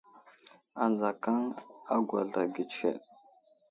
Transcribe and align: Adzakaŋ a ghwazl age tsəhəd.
Adzakaŋ 0.83 1.39
a 1.93 1.95
ghwazl 2.07 2.37
age 2.41 2.63
tsəhəd. 2.71 2.97